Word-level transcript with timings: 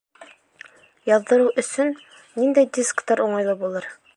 Яҙҙырыу 1.09 1.51
өсөн 1.63 1.93
ниндәй 2.41 2.71
дисктар 2.79 3.25
уңайлы 3.27 3.57
булыр? 3.65 3.93